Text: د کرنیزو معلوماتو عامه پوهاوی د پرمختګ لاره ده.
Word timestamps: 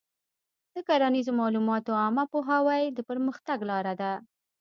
د 0.73 0.75
کرنیزو 0.87 1.31
معلوماتو 1.39 1.99
عامه 2.01 2.23
پوهاوی 2.31 2.83
د 2.91 2.99
پرمختګ 3.09 3.57
لاره 3.71 3.93
ده. 4.01 4.11